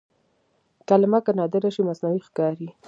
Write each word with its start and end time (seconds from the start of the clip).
کلمه 0.89 1.19
که 1.25 1.31
نادره 1.39 1.69
شي 1.75 1.81
مصنوعي 1.89 2.19
ښکاري. 2.27 2.69